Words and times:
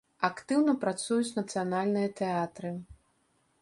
Актыўна 0.27 0.73
працуюць 0.85 1.35
нацыянальныя 1.41 2.13
тэатры. 2.23 2.77